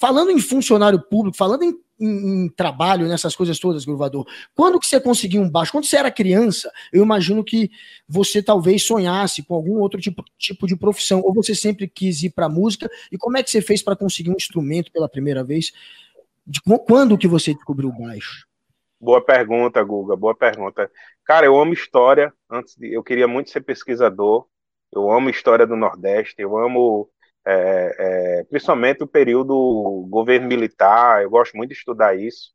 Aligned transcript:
falando 0.00 0.30
em 0.30 0.40
funcionário 0.40 0.98
público, 0.98 1.36
falando 1.36 1.62
em, 1.62 1.78
em, 2.00 2.44
em, 2.44 2.48
trabalho, 2.48 3.06
nessas 3.06 3.36
coisas 3.36 3.58
todas, 3.58 3.84
Gruvador, 3.84 4.26
quando 4.54 4.80
que 4.80 4.86
você 4.86 4.98
conseguiu 4.98 5.42
um 5.42 5.50
baixo? 5.50 5.72
Quando 5.72 5.84
você 5.84 5.98
era 5.98 6.10
criança, 6.10 6.72
eu 6.90 7.02
imagino 7.04 7.44
que 7.44 7.70
você 8.08 8.42
talvez 8.42 8.82
sonhasse 8.82 9.42
com 9.42 9.54
algum 9.54 9.78
outro 9.78 10.00
tipo, 10.00 10.24
tipo 10.38 10.66
de 10.66 10.74
profissão, 10.74 11.20
ou 11.20 11.34
você 11.34 11.54
sempre 11.54 11.86
quis 11.86 12.22
ir 12.22 12.30
para 12.30 12.48
música, 12.48 12.90
e 13.12 13.18
como 13.18 13.36
é 13.36 13.42
que 13.42 13.50
você 13.50 13.60
fez 13.60 13.82
para 13.82 13.94
conseguir 13.94 14.30
um 14.30 14.36
instrumento 14.36 14.90
pela 14.90 15.06
primeira 15.06 15.44
vez? 15.44 15.70
De, 16.46 16.62
quando 16.62 17.18
que 17.18 17.28
você 17.28 17.52
descobriu 17.52 17.90
o 17.90 17.98
baixo? 17.98 18.46
Boa 18.98 19.22
pergunta, 19.22 19.82
Guga, 19.84 20.16
boa 20.16 20.34
pergunta. 20.34 20.90
Cara, 21.26 21.44
eu 21.44 21.60
amo 21.60 21.74
história, 21.74 22.32
antes 22.50 22.74
de, 22.74 22.90
eu 22.90 23.02
queria 23.02 23.28
muito 23.28 23.50
ser 23.50 23.60
pesquisador, 23.60 24.46
eu 24.90 25.10
amo 25.10 25.28
história 25.28 25.66
do 25.66 25.76
Nordeste, 25.76 26.36
eu 26.38 26.56
amo 26.56 27.08
é, 27.46 28.40
é, 28.40 28.44
principalmente 28.44 29.02
o 29.02 29.06
período 29.06 30.06
governo 30.08 30.46
militar, 30.46 31.22
eu 31.22 31.30
gosto 31.30 31.56
muito 31.56 31.70
de 31.70 31.76
estudar 31.76 32.16
isso, 32.16 32.52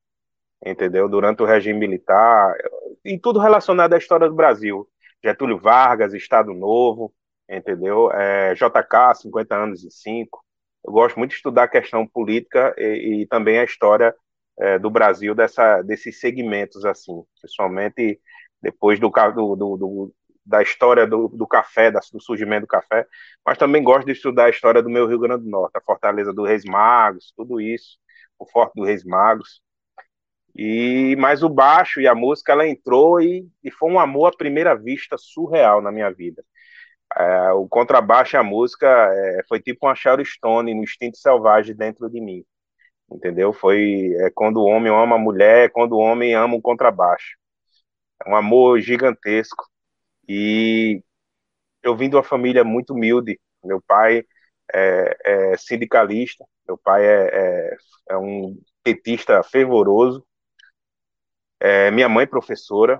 entendeu? 0.65 1.09
Durante 1.09 1.41
o 1.43 1.45
regime 1.45 1.79
militar, 1.79 2.55
e 3.03 3.19
tudo 3.19 3.39
relacionado 3.39 3.93
à 3.93 3.97
história 3.97 4.27
do 4.27 4.35
Brasil. 4.35 4.87
Getúlio 5.23 5.59
Vargas, 5.59 6.13
Estado 6.13 6.53
Novo, 6.53 7.13
entendeu? 7.49 8.11
É, 8.11 8.53
JK, 8.53 9.15
50 9.21 9.55
anos 9.55 9.83
e 9.83 9.91
5. 9.91 10.43
Eu 10.85 10.93
gosto 10.93 11.17
muito 11.17 11.31
de 11.31 11.37
estudar 11.37 11.63
a 11.63 11.67
questão 11.67 12.05
política 12.07 12.73
e, 12.77 13.23
e 13.23 13.27
também 13.27 13.59
a 13.59 13.63
história 13.63 14.15
é, 14.59 14.79
do 14.79 14.89
Brasil 14.89 15.33
dessa, 15.33 15.81
desses 15.81 16.19
segmentos, 16.19 16.85
assim, 16.85 17.23
principalmente 17.41 18.19
depois 18.61 18.99
do, 18.99 19.09
do, 19.09 19.55
do, 19.55 20.13
da 20.45 20.61
história 20.61 21.07
do, 21.07 21.27
do 21.29 21.47
café, 21.47 21.91
do 21.91 22.21
surgimento 22.21 22.61
do 22.61 22.67
café, 22.67 23.07
mas 23.45 23.57
também 23.57 23.83
gosto 23.83 24.05
de 24.05 24.11
estudar 24.11 24.45
a 24.45 24.49
história 24.49 24.81
do 24.81 24.89
meu 24.89 25.07
Rio 25.07 25.19
Grande 25.19 25.43
do 25.43 25.49
Norte, 25.49 25.75
a 25.75 25.81
fortaleza 25.81 26.31
do 26.31 26.43
Reis 26.43 26.63
Magos, 26.63 27.33
tudo 27.35 27.59
isso, 27.59 27.97
o 28.37 28.45
Forte 28.45 28.73
do 28.75 28.83
Reis 28.83 29.03
Magos. 29.03 29.61
E 30.55 31.15
mas 31.17 31.43
o 31.43 31.49
baixo 31.49 31.99
e 31.99 32.07
a 32.07 32.15
música 32.15 32.53
ela 32.53 32.67
entrou 32.67 33.19
e, 33.19 33.47
e 33.63 33.71
foi 33.71 33.91
um 33.91 33.99
amor 33.99 34.27
à 34.27 34.37
primeira 34.37 34.75
vista 34.75 35.17
surreal 35.17 35.81
na 35.81 35.91
minha 35.91 36.11
vida. 36.11 36.43
É, 37.17 37.51
o 37.53 37.67
contrabaixo 37.67 38.35
e 38.35 38.39
a 38.39 38.43
música 38.43 38.87
é, 38.87 39.43
foi 39.47 39.59
tipo 39.61 39.85
uma 39.87 39.95
Sharon 39.95 40.23
Stone 40.25 40.73
no 40.73 40.83
instinto 40.83 41.17
selvagem 41.17 41.75
dentro 41.75 42.09
de 42.09 42.21
mim, 42.21 42.43
entendeu? 43.11 43.53
Foi 43.53 44.13
é, 44.19 44.29
quando 44.31 44.57
o 44.57 44.65
homem 44.65 44.91
ama 44.93 45.15
a 45.15 45.19
mulher, 45.19 45.71
quando 45.71 45.93
o 45.93 45.99
homem 45.99 46.35
ama 46.35 46.55
o 46.55 46.61
contrabaixo. 46.61 47.37
É 48.25 48.29
um 48.29 48.35
amor 48.35 48.79
gigantesco 48.81 49.65
e 50.27 51.01
eu 51.83 51.95
vim 51.95 52.09
de 52.09 52.15
uma 52.15 52.23
família 52.23 52.63
muito 52.63 52.93
humilde. 52.93 53.39
Meu 53.63 53.81
pai 53.81 54.23
é, 54.73 55.17
é 55.23 55.57
sindicalista, 55.57 56.45
meu 56.67 56.77
pai 56.77 57.05
é, 57.05 57.29
é, 57.31 57.77
é, 58.11 58.17
um 58.17 58.59
petista 58.83 59.41
fervoroso, 59.43 60.25
é, 61.59 61.91
minha 61.91 62.09
mãe 62.09 62.25
professora. 62.25 62.99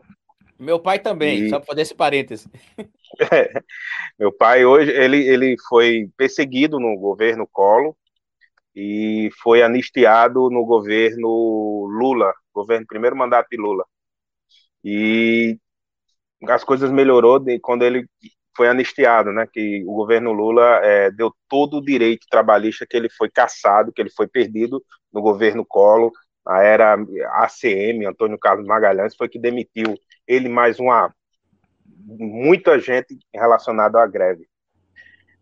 Meu 0.57 0.79
pai 0.79 0.99
também, 0.99 1.45
e... 1.45 1.49
só 1.49 1.57
para 1.57 1.67
fazer 1.67 1.81
esse 1.81 1.95
parêntese. 1.95 2.49
meu 4.17 4.31
pai 4.31 4.65
hoje 4.65 4.91
ele, 4.91 5.27
ele 5.27 5.55
foi 5.67 6.09
perseguido 6.15 6.79
no 6.79 6.95
governo 6.97 7.47
Collor 7.47 7.95
e 8.75 9.29
foi 9.41 9.63
anistiado 9.63 10.49
no 10.49 10.65
governo 10.65 11.87
Lula, 11.87 12.33
governo 12.53 12.85
primeiro 12.85 13.15
mandato 13.15 13.47
de 13.49 13.57
Lula. 13.57 13.85
E 14.83 15.57
as 16.49 16.63
coisas 16.63 16.91
melhorou 16.91 17.39
de, 17.39 17.59
quando 17.59 17.83
ele 17.83 18.07
foi 18.55 18.67
anistiado, 18.67 19.31
né? 19.31 19.47
Que 19.51 19.83
o 19.85 19.93
governo 19.93 20.31
Lula 20.31 20.79
é, 20.83 21.11
deu 21.11 21.33
todo 21.49 21.77
o 21.77 21.85
direito 21.85 22.27
trabalhista 22.29 22.85
que 22.89 22.95
ele 22.95 23.09
foi 23.09 23.29
caçado, 23.29 23.91
que 23.91 24.01
ele 24.01 24.09
foi 24.09 24.27
perdido 24.27 24.83
no 25.11 25.21
governo 25.21 25.65
Collor, 25.65 26.11
a 26.45 26.61
era 26.61 26.93
ACM, 26.93 28.05
Antônio 28.05 28.37
Carlos 28.37 28.67
Magalhães, 28.67 29.15
foi 29.15 29.27
que 29.27 29.39
demitiu 29.39 29.95
ele 30.27 30.47
mais 30.47 30.79
uma 30.79 31.13
muita 32.07 32.79
gente 32.79 33.17
relacionada 33.33 33.99
à 33.99 34.05
greve. 34.05 34.47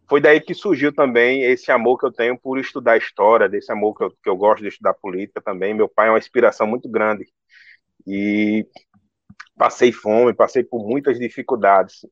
Foi 0.08 0.22
daí 0.22 0.40
que 0.40 0.54
surgiu 0.54 0.94
também 0.94 1.44
esse 1.44 1.72
amor 1.72 1.98
que 1.98 2.06
eu 2.06 2.12
tenho 2.12 2.38
por 2.38 2.58
estudar 2.60 2.98
história, 2.98 3.50
desse 3.50 3.72
amor 3.72 3.96
que 3.96 4.04
eu, 4.04 4.12
que 4.12 4.30
eu 4.30 4.36
gosto 4.36 4.62
de 4.62 4.70
estudar 4.70 4.94
política 4.94 5.42
também. 5.42 5.74
Meu 5.74 5.90
pai 5.90 6.08
é 6.08 6.12
uma 6.12 6.20
inspiração 6.20 6.68
muito 6.68 6.90
grande. 6.90 7.26
E 8.06 8.66
passei 9.58 9.92
fome, 9.92 10.34
passei 10.34 10.64
por 10.64 10.86
muitas 10.88 11.20
dificuldades. 11.20 12.06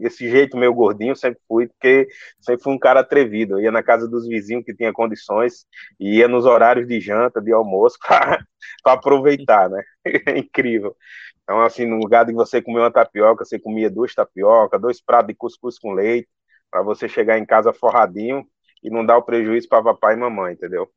Esse 0.00 0.28
jeito 0.28 0.56
meio 0.56 0.74
gordinho 0.74 1.14
sempre 1.16 1.40
fui, 1.48 1.68
porque 1.68 2.08
sempre 2.40 2.62
fui 2.62 2.72
um 2.74 2.78
cara 2.78 3.00
atrevido. 3.00 3.54
Eu 3.54 3.64
ia 3.64 3.72
na 3.72 3.82
casa 3.82 4.08
dos 4.08 4.26
vizinhos 4.26 4.64
que 4.64 4.74
tinha 4.74 4.92
condições, 4.92 5.66
e 5.98 6.18
ia 6.18 6.28
nos 6.28 6.44
horários 6.44 6.86
de 6.86 7.00
janta, 7.00 7.40
de 7.40 7.52
almoço, 7.52 7.98
para 8.82 8.92
aproveitar, 8.92 9.68
né? 9.70 9.82
É 10.04 10.38
incrível. 10.38 10.96
Então, 11.42 11.60
assim, 11.62 11.86
no 11.86 11.96
lugar 11.96 12.24
de 12.24 12.32
você 12.32 12.62
comer 12.62 12.80
uma 12.80 12.90
tapioca, 12.90 13.44
você 13.44 13.58
comia 13.58 13.90
duas 13.90 14.14
tapioca, 14.14 14.78
dois 14.78 15.00
pratos 15.00 15.28
de 15.28 15.34
cuscuz 15.34 15.78
com 15.78 15.92
leite, 15.92 16.28
para 16.70 16.82
você 16.82 17.08
chegar 17.08 17.38
em 17.38 17.46
casa 17.46 17.72
forradinho 17.72 18.46
e 18.82 18.90
não 18.90 19.04
dar 19.04 19.18
o 19.18 19.22
prejuízo 19.22 19.68
para 19.68 19.82
papai 19.82 20.14
e 20.14 20.18
mamãe, 20.18 20.54
entendeu? 20.54 20.90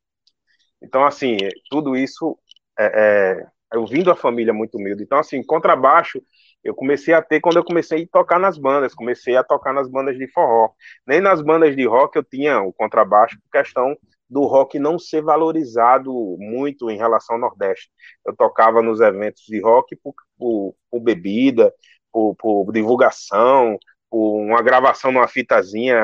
Então, 0.82 1.06
assim, 1.06 1.38
tudo 1.70 1.96
isso 1.96 2.38
é, 2.78 3.40
é 3.42 3.55
eu 3.74 3.86
vim 3.86 4.04
da 4.04 4.16
família 4.16 4.54
muito 4.54 4.78
humilde. 4.78 5.04
Então, 5.04 5.18
assim, 5.20 5.44
contrabaixo 5.44 6.22
eu 6.64 6.74
comecei 6.74 7.14
a 7.14 7.22
ter 7.22 7.40
quando 7.40 7.58
eu 7.58 7.64
comecei 7.64 8.04
a 8.04 8.08
tocar 8.12 8.40
nas 8.40 8.58
bandas, 8.58 8.96
comecei 8.96 9.36
a 9.36 9.44
tocar 9.44 9.74
nas 9.74 9.88
bandas 9.88 10.18
de 10.18 10.28
forró. 10.32 10.72
Nem 11.06 11.22
nas 11.22 11.42
bandas 11.42 11.76
de 11.76 11.86
rock 11.86 12.18
eu 12.18 12.24
tinha 12.24 12.60
o 12.62 12.74
contrabaixo, 12.74 13.38
por 13.42 13.52
questão 13.52 13.96
do 14.30 14.42
rock 14.46 14.80
não 14.80 14.98
ser 14.98 15.22
valorizado 15.22 16.12
muito 16.40 16.90
em 16.90 16.98
relação 16.98 17.36
ao 17.36 17.42
Nordeste. 17.42 17.90
Eu 18.26 18.36
tocava 18.36 18.82
nos 18.82 19.00
eventos 19.00 19.44
de 19.46 19.62
rock 19.62 19.96
por, 19.98 20.14
por, 20.38 20.76
por 20.90 21.00
bebida, 21.02 21.72
por, 22.12 22.36
por, 22.36 22.72
divulgação, 22.72 23.78
por 24.10 24.40
uma 24.40 24.62
gravação 24.64 25.12
numa 25.12 25.28
fitazinha, 25.28 26.02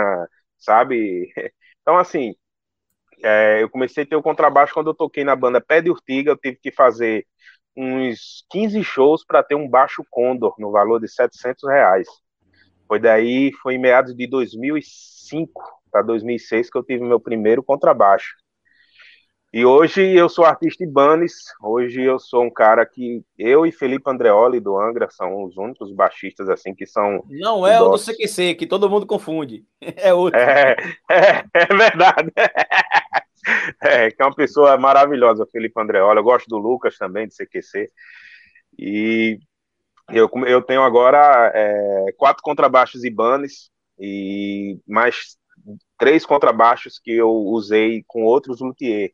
sabe? 0.58 1.32
Então, 1.84 1.98
assim, 1.98 2.36
é, 3.24 3.62
eu 3.62 3.70
comecei 3.70 4.04
a 4.04 4.08
ter 4.08 4.16
o 4.16 4.22
contrabaixo 4.22 4.74
quando 4.74 4.90
eu 4.90 4.94
toquei 4.94 5.24
na 5.24 5.36
banda 5.36 5.62
Pé 5.62 5.82
de 5.82 5.90
Urtiga, 5.90 6.32
eu 6.32 6.38
tive 6.38 6.58
que 6.58 6.72
fazer 6.72 7.26
uns 7.76 8.46
15 8.50 8.84
shows 8.84 9.26
para 9.26 9.44
ter 9.44 9.56
um 9.56 9.68
baixo 9.68 10.06
Condor 10.10 10.54
no 10.58 10.72
valor 10.72 11.00
de 11.00 11.08
700 11.08 11.70
reais. 11.70 12.08
Foi 12.88 13.00
daí, 13.00 13.52
foi 13.62 13.76
em 13.76 13.80
meados 13.80 14.16
de 14.16 14.28
2005 14.28 15.62
para 15.92 16.02
2006 16.02 16.70
que 16.70 16.78
eu 16.78 16.84
tive 16.84 17.04
meu 17.04 17.20
primeiro 17.20 17.64
contrabaixo. 17.64 18.36
E 19.54 19.66
hoje 19.66 20.02
eu 20.16 20.30
sou 20.30 20.46
artista 20.46 20.82
Ibanez, 20.82 21.34
hoje 21.62 22.02
eu 22.02 22.18
sou 22.18 22.44
um 22.44 22.50
cara 22.50 22.86
que 22.86 23.22
eu 23.38 23.66
e 23.66 23.72
Felipe 23.72 24.10
Andreoli 24.10 24.62
do 24.62 24.80
Angra 24.80 25.10
são 25.10 25.44
os 25.44 25.58
únicos 25.58 25.92
baixistas 25.92 26.48
assim 26.48 26.74
que 26.74 26.86
são 26.86 27.22
Não 27.30 27.68
é 27.68 27.82
o 27.82 27.90
do 27.90 27.98
CQC, 27.98 28.56
que 28.56 28.66
todo 28.66 28.90
mundo 28.90 29.06
confunde. 29.06 29.66
É 29.98 30.14
outro. 30.14 30.40
É, 30.40 30.78
é, 31.10 31.44
é 31.54 31.66
verdade. 31.66 32.32
É, 33.82 34.12
que 34.12 34.22
é 34.22 34.26
uma 34.26 34.36
pessoa 34.36 34.78
maravilhosa, 34.78 35.46
Felipe 35.52 35.80
Andreola. 35.80 36.20
Eu 36.20 36.24
gosto 36.24 36.48
do 36.48 36.58
Lucas 36.58 36.98
também, 36.98 37.28
de 37.28 37.36
CQC. 37.36 37.90
E 38.78 39.40
eu, 40.10 40.30
eu 40.48 40.62
tenho 40.62 40.82
agora 40.84 41.52
é, 41.54 42.12
quatro 42.18 42.44
contrabaixos 42.44 43.04
Ibanez 43.04 43.70
e 44.00 44.80
mais 44.88 45.38
três 45.98 46.26
contrabaixos 46.26 47.00
que 47.00 47.12
eu 47.12 47.30
usei 47.30 48.04
com 48.08 48.24
outros 48.24 48.60
luthier. 48.62 49.12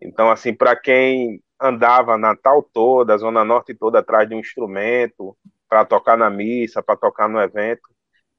Então, 0.00 0.30
assim, 0.30 0.52
para 0.52 0.76
quem 0.76 1.40
andava 1.60 2.18
Natal 2.18 2.62
toda, 2.72 3.16
Zona 3.16 3.44
Norte 3.44 3.74
toda 3.74 4.00
atrás 4.00 4.28
de 4.28 4.34
um 4.34 4.40
instrumento, 4.40 5.36
para 5.68 5.84
tocar 5.84 6.16
na 6.16 6.28
missa, 6.28 6.82
para 6.82 6.96
tocar 6.96 7.28
no 7.28 7.40
evento, 7.40 7.88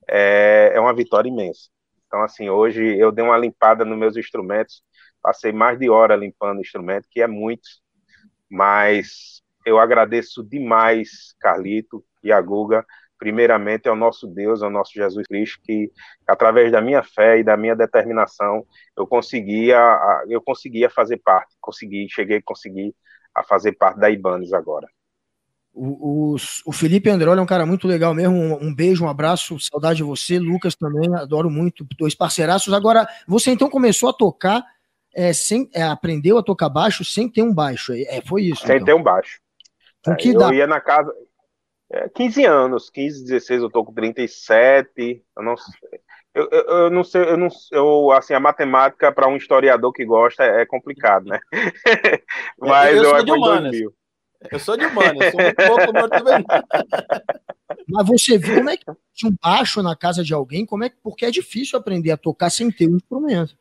é, 0.07 0.71
é 0.73 0.79
uma 0.79 0.93
vitória 0.93 1.29
imensa. 1.29 1.69
Então, 2.07 2.21
assim, 2.23 2.49
hoje 2.49 2.97
eu 2.97 3.11
dei 3.11 3.25
uma 3.25 3.37
limpada 3.37 3.83
nos 3.83 3.97
meus 3.97 4.15
instrumentos, 4.15 4.83
passei 5.25 5.51
mais 5.51 5.79
de 5.79 5.89
hora 5.89 6.15
limpando 6.15 6.59
o 6.59 6.61
instrumento, 6.61 7.07
que 7.09 7.19
é 7.19 7.25
muito, 7.25 7.67
mas 8.47 9.41
eu 9.65 9.79
agradeço 9.79 10.43
demais, 10.43 11.33
Carlito 11.39 12.05
e 12.23 12.31
a 12.31 12.39
Guga, 12.39 12.85
primeiramente 13.17 13.89
ao 13.89 13.95
nosso 13.95 14.27
Deus, 14.27 14.61
ao 14.61 14.69
nosso 14.69 14.91
Jesus 14.93 15.25
Cristo, 15.25 15.59
que 15.63 15.91
através 16.27 16.71
da 16.71 16.79
minha 16.79 17.01
fé 17.01 17.39
e 17.39 17.43
da 17.43 17.57
minha 17.57 17.75
determinação, 17.75 18.63
eu 18.95 19.07
conseguia, 19.07 19.79
eu 20.29 20.39
conseguia 20.43 20.91
fazer 20.91 21.17
parte, 21.17 21.55
consegui, 21.59 22.07
cheguei 22.07 22.37
a 22.37 22.43
conseguir 22.43 22.93
a 23.33 23.43
fazer 23.43 23.71
parte 23.71 23.99
da 23.99 24.11
Ibanez 24.11 24.53
agora. 24.53 24.87
O, 25.73 26.33
o, 26.33 26.35
o 26.67 26.71
Felipe 26.71 27.09
Androli 27.09 27.39
é 27.39 27.43
um 27.43 27.47
cara 27.47 27.65
muito 27.65 27.85
legal 27.87 28.13
mesmo. 28.13 28.33
Um, 28.33 28.67
um, 28.67 28.75
beijo, 28.75 29.03
um 29.03 29.09
abraço, 29.09 29.59
saudade 29.59 29.97
de 29.97 30.03
você. 30.03 30.39
Lucas 30.39 30.73
também, 30.73 31.13
adoro 31.15 31.49
muito, 31.49 31.85
dois 31.97 32.15
parceiraços. 32.15 32.73
Agora, 32.73 33.05
você 33.27 33.51
então 33.51 33.69
começou 33.69 34.07
a 34.07 34.13
tocar, 34.13 34.63
é, 35.15 35.31
sem, 35.31 35.69
é, 35.73 35.81
aprendeu 35.81 36.37
a 36.37 36.43
tocar 36.43 36.67
baixo 36.67 37.05
sem 37.05 37.29
ter 37.29 37.41
um 37.41 37.53
baixo. 37.53 37.93
É, 37.93 38.21
foi 38.21 38.43
isso. 38.43 38.65
Sem 38.65 38.75
então. 38.75 38.85
ter 38.85 38.93
um 38.93 39.01
baixo. 39.01 39.39
É, 40.07 40.15
que 40.15 40.29
eu 40.29 40.39
dá? 40.39 40.53
ia 40.53 40.67
na 40.67 40.81
casa. 40.81 41.11
É, 41.91 42.09
15 42.09 42.45
anos, 42.45 42.89
15, 42.89 43.23
16, 43.23 43.61
eu 43.61 43.69
tô 43.69 43.85
com 43.85 43.93
37. 43.93 45.23
Eu 45.37 45.43
não 45.43 45.55
sei. 45.55 45.73
Eu, 46.33 46.49
eu, 46.51 46.63
eu, 46.63 46.89
não 46.89 47.03
sei, 47.03 47.21
eu 47.21 47.37
não, 47.37 47.47
eu, 47.71 48.11
assim, 48.11 48.33
a 48.33 48.41
matemática 48.41 49.09
para 49.09 49.29
um 49.29 49.37
historiador 49.37 49.93
que 49.93 50.03
gosta 50.03 50.43
é, 50.43 50.63
é 50.63 50.65
complicado, 50.65 51.27
né? 51.27 51.39
Mas 52.59 52.97
eu, 52.97 53.03
eu 53.03 53.09
sou 53.09 53.23
de 53.23 53.31
humanas. 53.31 53.75
Eu 54.51 54.59
sou 54.59 54.77
de 54.77 54.85
humanas, 54.85 55.25
eu 55.25 55.31
sou 55.31 55.41
muito 55.41 55.55
bom 55.55 55.85
como 55.85 55.99
eu 55.99 56.09
também. 56.09 56.45
Mas 57.87 58.07
você 58.07 58.37
viu 58.37 58.55
como 58.55 58.69
é 58.69 58.75
que 58.75 58.83
tinha 59.13 59.31
um 59.31 59.35
baixo 59.41 59.81
na 59.81 59.95
casa 59.95 60.23
de 60.25 60.33
alguém? 60.33 60.65
Como 60.65 60.83
é 60.83 60.89
que, 60.89 60.97
porque 61.01 61.25
é 61.25 61.31
difícil 61.31 61.79
aprender 61.79 62.11
a 62.11 62.17
tocar 62.17 62.49
sem 62.49 62.69
ter 62.69 62.89
um 62.89 62.97
instrumento. 62.97 63.55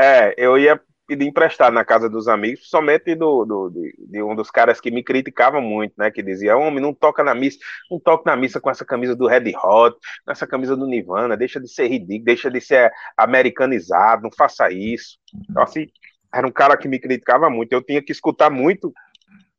É, 0.00 0.34
eu 0.38 0.56
ia 0.56 0.80
pedir 1.06 1.26
emprestado 1.26 1.74
na 1.74 1.84
casa 1.84 2.08
dos 2.08 2.26
amigos, 2.26 2.70
somente 2.70 3.14
do, 3.14 3.44
do 3.44 3.68
de, 3.68 3.94
de, 3.98 4.22
um 4.22 4.34
dos 4.34 4.50
caras 4.50 4.80
que 4.80 4.90
me 4.90 5.02
criticava 5.02 5.60
muito, 5.60 5.92
né? 5.98 6.10
Que 6.10 6.22
dizia, 6.22 6.56
homem, 6.56 6.80
não 6.80 6.94
toca 6.94 7.22
na 7.22 7.34
missa, 7.34 7.58
não 7.90 8.00
toca 8.00 8.30
na 8.30 8.36
missa 8.36 8.60
com 8.60 8.70
essa 8.70 8.84
camisa 8.84 9.14
do 9.14 9.26
Red 9.26 9.52
Hot, 9.62 9.96
com 10.24 10.32
essa 10.32 10.46
camisa 10.46 10.74
do 10.74 10.86
Nirvana, 10.86 11.36
deixa 11.36 11.60
de 11.60 11.68
ser 11.68 11.88
ridículo, 11.88 12.24
deixa 12.24 12.50
de 12.50 12.60
ser 12.62 12.90
americanizado, 13.16 14.22
não 14.22 14.30
faça 14.30 14.70
isso. 14.70 15.18
Então, 15.50 15.62
assim, 15.62 15.88
era 16.32 16.46
um 16.46 16.52
cara 16.52 16.76
que 16.78 16.88
me 16.88 16.98
criticava 16.98 17.50
muito, 17.50 17.72
eu 17.72 17.82
tinha 17.82 18.02
que 18.02 18.12
escutar 18.12 18.48
muito 18.48 18.90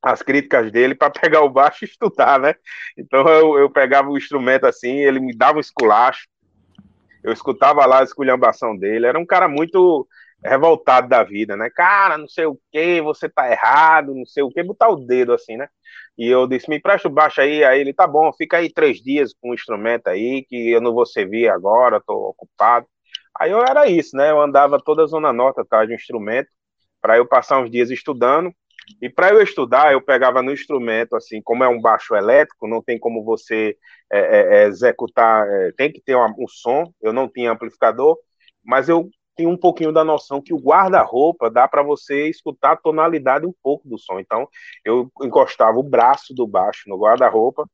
as 0.01 0.23
críticas 0.23 0.71
dele 0.71 0.95
para 0.95 1.11
pegar 1.21 1.41
o 1.41 1.49
baixo 1.49 1.83
e 1.83 1.87
estudar, 1.87 2.39
né? 2.39 2.55
Então 2.97 3.27
eu, 3.27 3.59
eu 3.59 3.69
pegava 3.69 4.09
o 4.09 4.17
instrumento 4.17 4.65
assim, 4.65 4.99
ele 4.99 5.19
me 5.19 5.35
dava 5.35 5.57
um 5.57 5.61
esculacho, 5.61 6.27
eu 7.23 7.31
escutava 7.31 7.85
lá 7.85 7.99
a 7.99 8.03
esculhambação 8.03 8.75
dele, 8.75 9.05
era 9.05 9.19
um 9.19 9.25
cara 9.25 9.47
muito 9.47 10.07
revoltado 10.43 11.07
da 11.07 11.23
vida, 11.23 11.55
né? 11.55 11.69
Cara, 11.69 12.17
não 12.17 12.27
sei 12.27 12.45
o 12.45 12.57
que, 12.71 13.01
você 13.01 13.29
tá 13.29 13.49
errado, 13.51 14.13
não 14.13 14.25
sei 14.25 14.43
o 14.43 14.49
que, 14.49 14.63
botar 14.63 14.89
o 14.89 14.95
dedo 14.95 15.33
assim, 15.33 15.57
né? 15.57 15.67
E 16.17 16.27
eu 16.27 16.47
disse, 16.47 16.69
me 16.69 16.79
presta 16.79 17.07
o 17.07 17.11
baixo 17.11 17.41
aí, 17.41 17.63
aí 17.63 17.79
ele, 17.79 17.93
tá 17.93 18.07
bom, 18.07 18.31
fica 18.33 18.57
aí 18.57 18.71
três 18.71 18.97
dias 19.01 19.33
com 19.39 19.51
o 19.51 19.53
instrumento 19.53 20.07
aí, 20.07 20.43
que 20.47 20.71
eu 20.71 20.81
não 20.81 20.93
vou 20.93 21.05
servir 21.05 21.49
agora, 21.49 22.01
tô 22.05 22.13
ocupado. 22.29 22.87
Aí 23.39 23.51
eu 23.51 23.59
era 23.59 23.87
isso, 23.87 24.15
né? 24.15 24.31
Eu 24.31 24.41
andava 24.41 24.79
toda 24.79 25.03
a 25.03 25.07
Zona 25.07 25.31
Norte 25.33 25.61
atrás 25.61 25.87
de 25.87 25.93
um 25.93 25.97
instrumento, 25.97 26.49
para 27.01 27.17
eu 27.17 27.25
passar 27.27 27.59
uns 27.59 27.71
dias 27.71 27.89
estudando, 27.89 28.53
e 29.01 29.09
para 29.09 29.29
eu 29.29 29.41
estudar, 29.41 29.93
eu 29.93 30.01
pegava 30.01 30.41
no 30.41 30.51
instrumento, 30.51 31.15
assim, 31.15 31.41
como 31.41 31.63
é 31.63 31.67
um 31.67 31.79
baixo 31.79 32.15
elétrico, 32.15 32.67
não 32.67 32.81
tem 32.81 32.99
como 32.99 33.23
você 33.23 33.77
é, 34.11 34.19
é, 34.19 34.63
executar, 34.65 35.47
é, 35.47 35.71
tem 35.73 35.91
que 35.91 36.01
ter 36.01 36.15
um, 36.15 36.25
um 36.37 36.47
som, 36.47 36.91
eu 37.01 37.13
não 37.13 37.27
tinha 37.27 37.51
amplificador, 37.51 38.17
mas 38.63 38.89
eu 38.89 39.09
tem 39.35 39.47
um 39.47 39.57
pouquinho 39.57 39.91
da 39.91 40.03
noção 40.03 40.41
que 40.41 40.53
o 40.53 40.59
guarda-roupa 40.59 41.49
dá 41.49 41.67
para 41.67 41.83
você 41.83 42.29
escutar 42.29 42.73
a 42.73 42.77
tonalidade 42.77 43.45
um 43.45 43.53
pouco 43.63 43.87
do 43.87 43.97
som. 43.97 44.19
Então, 44.19 44.47
eu 44.85 45.11
encostava 45.21 45.77
o 45.77 45.83
braço 45.83 46.33
do 46.33 46.47
baixo 46.47 46.83
no 46.87 46.97
guarda-roupa 46.97 47.67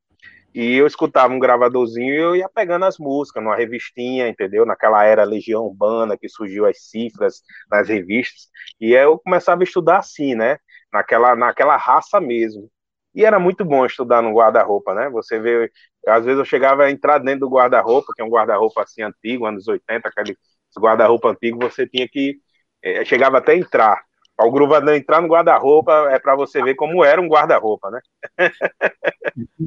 e 0.53 0.75
eu 0.75 0.87
escutava 0.87 1.33
um 1.33 1.39
gravadorzinho 1.39 2.13
e 2.13 2.17
eu 2.17 2.35
ia 2.35 2.49
pegando 2.49 2.85
as 2.85 2.97
músicas 2.97 3.43
numa 3.43 3.55
revistinha, 3.55 4.27
entendeu? 4.27 4.65
Naquela 4.65 5.03
era 5.03 5.23
Legião 5.23 5.65
Urbana 5.65 6.17
que 6.17 6.27
surgiu 6.27 6.65
as 6.65 6.81
cifras 6.81 7.41
nas 7.69 7.87
revistas. 7.87 8.47
E 8.79 8.93
eu 8.93 9.19
começava 9.19 9.61
a 9.61 9.63
estudar 9.63 9.99
assim, 9.99 10.35
né? 10.35 10.57
Naquela, 10.91 11.35
naquela 11.35 11.77
raça 11.77 12.19
mesmo. 12.19 12.69
E 13.13 13.25
era 13.25 13.39
muito 13.39 13.65
bom 13.65 13.85
estudar 13.85 14.21
no 14.21 14.33
guarda-roupa, 14.33 14.93
né? 14.93 15.09
Você 15.09 15.39
vê, 15.39 15.71
às 16.07 16.23
vezes 16.25 16.39
eu 16.39 16.45
chegava 16.45 16.85
a 16.85 16.91
entrar 16.91 17.19
dentro 17.19 17.41
do 17.41 17.49
guarda-roupa, 17.49 18.13
que 18.15 18.21
é 18.21 18.25
um 18.25 18.29
guarda-roupa 18.29 18.83
assim 18.83 19.01
antigo, 19.01 19.45
anos 19.45 19.67
80, 19.67 20.07
aquele 20.07 20.37
guarda-roupa 20.79 21.29
antigo, 21.29 21.59
você 21.59 21.87
tinha 21.87 22.07
que. 22.07 22.39
É, 22.83 23.03
chegava 23.05 23.37
até 23.37 23.55
entrar. 23.55 24.01
O 24.39 24.51
gruvador 24.51 24.93
entrar 24.93 25.19
no 25.19 25.27
guarda-roupa 25.27 26.09
é 26.11 26.19
para 26.19 26.35
você 26.35 26.61
ver 26.61 26.75
como 26.75 27.03
era 27.03 27.19
um 27.19 27.27
guarda-roupa, 27.27 27.89
né? 27.89 27.99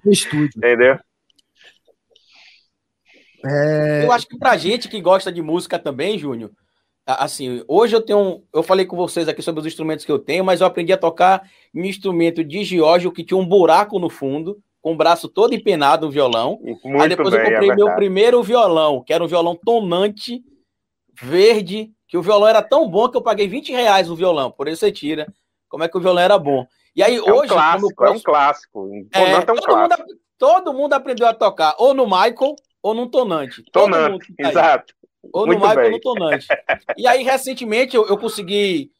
No 0.04 0.12
estúdio. 0.12 0.50
Entendeu? 0.56 0.98
É... 3.44 4.04
Eu 4.04 4.12
acho 4.12 4.28
que 4.28 4.38
pra 4.38 4.56
gente 4.56 4.88
que 4.88 5.00
gosta 5.00 5.32
de 5.32 5.42
música 5.42 5.78
também, 5.78 6.18
Júnior, 6.18 6.52
assim, 7.04 7.64
hoje 7.66 7.96
eu 7.96 8.00
tenho. 8.00 8.44
Eu 8.52 8.62
falei 8.62 8.86
com 8.86 8.96
vocês 8.96 9.28
aqui 9.28 9.42
sobre 9.42 9.60
os 9.60 9.66
instrumentos 9.66 10.04
que 10.04 10.12
eu 10.12 10.18
tenho, 10.18 10.44
mas 10.44 10.60
eu 10.60 10.66
aprendi 10.66 10.92
a 10.92 10.98
tocar 10.98 11.42
um 11.74 11.84
instrumento 11.84 12.44
de 12.44 12.62
Giorgio 12.62 13.12
que 13.12 13.24
tinha 13.24 13.38
um 13.38 13.46
buraco 13.46 13.98
no 13.98 14.08
fundo, 14.08 14.58
com 14.80 14.92
o 14.92 14.96
braço 14.96 15.28
todo 15.28 15.54
empenado, 15.54 16.06
o 16.06 16.10
violão. 16.10 16.60
Muito 16.62 17.02
Aí 17.02 17.08
depois 17.08 17.30
bem, 17.30 17.40
eu 17.40 17.50
comprei 17.50 17.70
é 17.70 17.74
meu 17.74 17.94
primeiro 17.94 18.42
violão, 18.42 19.02
que 19.02 19.12
era 19.12 19.24
um 19.24 19.28
violão 19.28 19.56
tonante 19.56 20.42
verde, 21.22 21.90
que 22.08 22.16
o 22.16 22.22
violão 22.22 22.48
era 22.48 22.62
tão 22.62 22.88
bom 22.88 23.08
que 23.08 23.16
eu 23.16 23.22
paguei 23.22 23.46
20 23.48 23.72
reais 23.72 24.08
no 24.08 24.16
violão, 24.16 24.50
por 24.50 24.68
isso 24.68 24.80
você 24.80 24.92
tira. 24.92 25.26
Como 25.68 25.84
é 25.84 25.88
que 25.88 25.96
o 25.96 26.00
violão 26.00 26.22
era 26.22 26.38
bom. 26.38 26.66
E 26.94 27.02
aí, 27.02 27.16
é 27.16 27.22
hoje. 27.22 27.52
Um 27.52 27.56
clássico, 27.56 27.94
posso... 27.94 28.12
É 28.12 28.16
um 28.16 28.20
clássico. 28.20 28.90
É, 29.12 29.30
é 29.32 29.38
um 29.38 29.42
todo, 29.42 29.62
clássico. 29.62 30.02
Mundo, 30.02 30.20
todo 30.36 30.74
mundo 30.74 30.92
aprendeu 30.94 31.26
a 31.26 31.34
tocar, 31.34 31.74
ou 31.78 31.94
no 31.94 32.04
Michael, 32.04 32.56
ou 32.82 32.94
no 32.94 33.08
Tonante. 33.08 33.62
Tonante, 33.70 34.34
exato. 34.38 34.94
Ou 35.32 35.46
Muito 35.46 35.60
no 35.60 35.68
Michael, 35.68 35.86
ou 35.86 35.92
no 35.92 36.00
Tonante. 36.00 36.48
E 36.96 37.06
aí, 37.06 37.22
recentemente, 37.22 37.94
eu, 37.94 38.06
eu 38.08 38.16
consegui. 38.16 38.90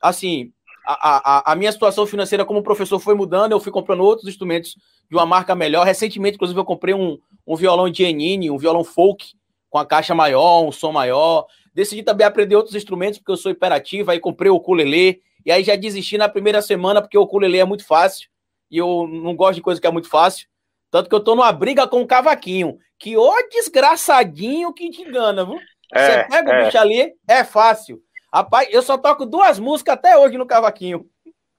Assim, 0.00 0.52
a, 0.86 1.50
a, 1.50 1.52
a, 1.52 1.56
minha 1.56 1.72
situação 1.72 2.06
financeira 2.06 2.44
como 2.44 2.62
professor 2.62 2.98
foi 2.98 3.14
mudando, 3.14 3.52
eu 3.52 3.60
fui 3.60 3.72
comprando 3.72 4.02
outros 4.02 4.28
instrumentos 4.28 4.76
de 5.10 5.16
uma 5.16 5.26
marca 5.26 5.54
melhor. 5.54 5.84
Recentemente, 5.84 6.36
inclusive, 6.36 6.58
eu 6.58 6.64
comprei 6.64 6.94
um, 6.94 7.18
um 7.46 7.56
violão 7.56 7.90
de 7.90 8.04
Enine, 8.04 8.50
um 8.50 8.58
violão 8.58 8.84
folk, 8.84 9.32
com 9.70 9.78
a 9.78 9.86
caixa 9.86 10.14
maior, 10.14 10.62
um 10.62 10.72
som 10.72 10.92
maior. 10.92 11.46
Decidi 11.72 12.02
também 12.02 12.26
aprender 12.26 12.56
outros 12.56 12.74
instrumentos, 12.74 13.18
porque 13.18 13.32
eu 13.32 13.36
sou 13.36 13.52
hiperativo, 13.52 14.10
aí 14.10 14.18
comprei 14.18 14.50
o 14.50 14.56
ukulele, 14.56 15.22
e 15.46 15.50
aí 15.50 15.62
já 15.62 15.76
desisti 15.76 16.18
na 16.18 16.28
primeira 16.28 16.60
semana, 16.60 17.00
porque 17.00 17.16
o 17.16 17.22
ukulele 17.22 17.58
é 17.58 17.64
muito 17.64 17.86
fácil, 17.86 18.28
e 18.70 18.76
eu 18.76 19.06
não 19.06 19.34
gosto 19.34 19.54
de 19.54 19.62
coisa 19.62 19.80
que 19.80 19.86
é 19.86 19.90
muito 19.90 20.08
fácil. 20.08 20.48
Tanto 20.90 21.08
que 21.08 21.14
eu 21.14 21.20
tô 21.20 21.36
numa 21.36 21.52
briga 21.52 21.86
com 21.86 22.02
o 22.02 22.06
cavaquinho, 22.06 22.76
que 22.98 23.16
ô 23.16 23.32
desgraçadinho 23.48 24.74
que 24.74 24.90
te 24.90 25.02
engana, 25.02 25.44
viu? 25.44 25.58
É, 25.94 26.24
Você 26.24 26.28
pega 26.28 26.52
é. 26.52 26.60
o 26.60 26.64
bicho 26.64 26.78
ali, 26.78 27.14
é 27.26 27.44
fácil. 27.44 28.00
Rapaz, 28.32 28.68
eu 28.70 28.82
só 28.82 28.98
toco 28.98 29.24
duas 29.24 29.58
músicas 29.58 29.94
até 29.94 30.18
hoje 30.18 30.36
no 30.36 30.46
cavaquinho. 30.46 31.06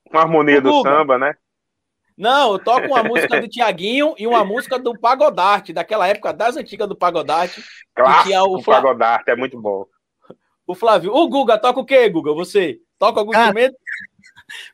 Uma 0.09 0.21
harmonia 0.21 0.61
do 0.61 0.81
samba, 0.81 1.17
né? 1.17 1.35
Não, 2.17 2.53
eu 2.53 2.59
toco 2.59 2.87
uma 2.87 3.03
música 3.03 3.39
do 3.39 3.47
Tiaguinho 3.47 4.13
e 4.17 4.27
uma 4.27 4.43
música 4.45 4.77
do 4.77 4.97
Pagodarte, 4.97 5.73
daquela 5.73 6.07
época 6.07 6.33
das 6.33 6.57
antigas 6.57 6.87
do 6.87 6.95
Pagodarte. 6.95 7.63
Clássico, 7.95 8.27
que 8.27 8.33
é 8.33 8.41
o 8.41 8.61
Fla... 8.61 8.75
Pagodarte, 8.75 9.31
é 9.31 9.35
muito 9.35 9.59
bom. 9.59 9.85
O 10.67 10.75
Flávio. 10.75 11.13
O 11.13 11.27
Guga, 11.27 11.57
toca 11.57 11.79
o 11.79 11.85
quê, 11.85 12.07
Guga? 12.09 12.33
Você? 12.33 12.79
Toca 12.97 13.19
algum 13.19 13.35
ah, 13.35 13.41
instrumento? 13.41 13.75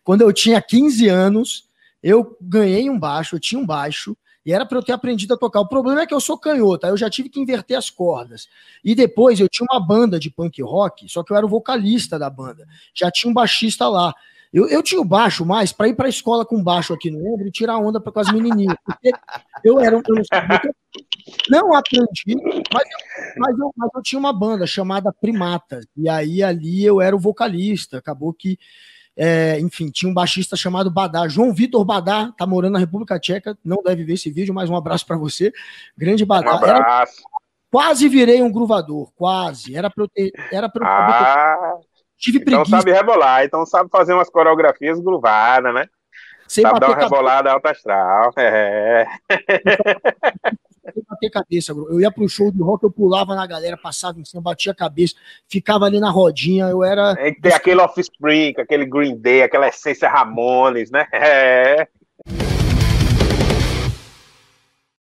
Quando 0.03 0.21
eu 0.21 0.33
tinha 0.33 0.61
15 0.61 1.07
anos, 1.07 1.67
eu 2.03 2.37
ganhei 2.41 2.89
um 2.89 2.99
baixo, 2.99 3.35
eu 3.35 3.39
tinha 3.39 3.59
um 3.59 3.65
baixo, 3.65 4.15
e 4.45 4.53
era 4.53 4.65
para 4.65 4.77
eu 4.77 4.83
ter 4.83 4.93
aprendido 4.93 5.33
a 5.33 5.37
tocar. 5.37 5.59
O 5.59 5.67
problema 5.67 6.01
é 6.01 6.05
que 6.05 6.13
eu 6.13 6.21
sou 6.21 6.37
canhoto, 6.37 6.85
aí 6.85 6.91
eu 6.91 6.97
já 6.97 7.09
tive 7.09 7.29
que 7.29 7.39
inverter 7.39 7.77
as 7.77 7.89
cordas. 7.89 8.47
E 8.83 8.95
depois 8.95 9.39
eu 9.39 9.49
tinha 9.49 9.67
uma 9.69 9.79
banda 9.79 10.19
de 10.19 10.29
punk 10.29 10.61
rock, 10.61 11.09
só 11.09 11.23
que 11.23 11.33
eu 11.33 11.37
era 11.37 11.45
o 11.45 11.49
vocalista 11.49 12.17
da 12.17 12.29
banda. 12.29 12.65
Já 12.94 13.11
tinha 13.11 13.29
um 13.29 13.33
baixista 13.33 13.89
lá. 13.89 14.13
Eu, 14.54 14.68
eu 14.68 14.81
tinha 14.81 15.01
o 15.01 15.06
baixo 15.06 15.45
mais 15.45 15.71
para 15.71 15.87
ir 15.87 15.95
para 15.95 16.07
a 16.07 16.09
escola 16.09 16.45
com 16.45 16.63
baixo 16.63 16.94
aqui 16.94 17.11
no 17.11 17.19
ombro 17.33 17.47
e 17.47 17.51
tirar 17.51 17.77
onda 17.77 17.99
com 17.99 18.19
as 18.19 18.31
menininhas. 18.31 18.77
Eu 19.63 19.80
era 19.80 19.95
eu 19.95 20.01
não, 20.07 20.23
não 21.49 21.75
aprendi, 21.75 22.35
mas 22.73 22.83
eu, 22.83 23.37
mas, 23.37 23.59
eu, 23.59 23.73
mas 23.75 23.89
eu 23.94 24.01
tinha 24.01 24.19
uma 24.19 24.33
banda 24.33 24.66
chamada 24.66 25.13
Primatas. 25.13 25.85
E 25.95 26.07
aí 26.09 26.42
ali 26.42 26.83
eu 26.83 27.01
era 27.01 27.16
o 27.16 27.19
vocalista. 27.19 27.97
Acabou 27.97 28.33
que, 28.33 28.57
é, 29.16 29.59
enfim, 29.59 29.89
tinha 29.89 30.09
um 30.09 30.13
baixista 30.13 30.56
chamado 30.56 30.89
Badá. 30.89 31.27
João 31.27 31.54
Vitor 31.54 31.83
Badá, 31.83 32.31
tá 32.37 32.45
morando 32.47 32.73
na 32.73 32.80
República 32.80 33.19
Tcheca, 33.19 33.57
não 33.63 33.83
deve 33.83 34.04
ver 34.04 34.13
esse 34.13 34.31
vídeo, 34.31 34.54
mas 34.54 34.69
um 34.69 34.75
abraço 34.75 35.06
para 35.06 35.18
você. 35.18 35.51
Grande 35.97 36.25
Badá. 36.25 36.54
Um 36.54 36.56
abraço. 36.56 36.80
Era, 36.80 37.07
quase 37.69 38.07
virei 38.07 38.42
um 38.42 38.51
gruvador, 38.51 39.11
quase. 39.16 39.75
Era 39.75 39.89
para 39.89 40.04
eu 40.04 40.07
ter. 40.07 40.31
Era 40.51 40.71
eu 40.73 40.81
ah. 40.83 41.80
Tive 42.18 42.40
então 42.40 42.64
preguiça. 42.64 42.78
sabe 42.78 42.92
rebolar, 42.92 43.44
então 43.44 43.66
sabe 43.66 43.90
fazer 43.90 44.14
umas 44.14 44.30
coreografias 44.30 45.00
gruvadas, 45.00 45.74
né? 45.74 45.88
Sem 46.47 46.64
sabe 46.64 46.80
dar 46.80 46.90
uma 46.90 46.97
rebolada 46.97 47.52
alta 47.52 47.71
astral. 47.71 48.33
É. 48.38 49.06
Sem 50.94 51.04
bater 51.07 51.30
cabeça, 51.30 51.74
eu 51.74 52.00
ia 52.00 52.09
pro 52.09 52.28
show 52.30 52.50
de 52.50 52.62
rock, 52.62 52.83
eu 52.83 52.92
pulava 52.92 53.36
na 53.36 53.45
galera, 53.45 53.76
passava 53.76 54.19
em 54.19 54.26
cima, 54.26 54.42
batia 54.42 54.71
a 54.71 54.76
cabeça, 54.76 55.16
ficava 55.47 55.86
ali 55.86 56.00
na 56.00 56.09
rodinha, 56.09 56.66
eu 56.68 56.83
era. 56.83 57.14
Tem 57.16 57.54
aquele 57.54 57.81
Offspring, 57.81 58.54
aquele 58.57 58.86
Green 58.86 59.18
Day, 59.18 59.44
aquela 59.44 59.68
essência 59.68 60.09
Ramones, 60.09 60.90
né? 60.90 61.06
É. 61.12 61.88